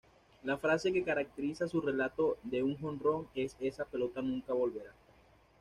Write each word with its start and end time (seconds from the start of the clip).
La 0.41 0.57
frase 0.57 0.91
que 0.91 1.03
caracteriza 1.03 1.67
su 1.67 1.79
relato 1.79 2.39
de 2.41 2.63
un 2.63 2.75
jonrón 2.79 3.27
es 3.35 3.55
"esa 3.59 3.85
pelota 3.85 4.19
nunca 4.23 4.51
volverá". 4.51 4.91